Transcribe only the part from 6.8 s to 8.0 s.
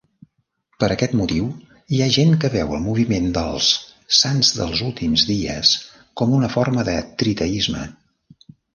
de triteisme.